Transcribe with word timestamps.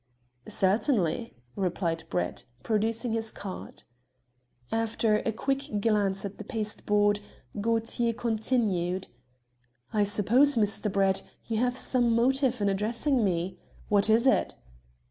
"Certainly," 0.47 1.35
replied 1.55 2.05
Brett, 2.09 2.45
producing 2.63 3.13
his 3.13 3.29
card. 3.31 3.83
After 4.71 5.17
a 5.17 5.31
quick 5.31 5.79
glance 5.79 6.25
at 6.25 6.39
the 6.39 6.43
pasteboard, 6.43 7.19
Gaultier 7.61 8.11
continued 8.13 9.09
"I 9.93 10.03
suppose, 10.03 10.55
Mr. 10.55 10.91
Brett, 10.91 11.21
you 11.45 11.57
have 11.57 11.77
some 11.77 12.15
motive 12.15 12.59
in 12.61 12.67
addressing 12.69 13.23
me? 13.23 13.59
What 13.89 14.09
is 14.09 14.25
it?" 14.25 14.55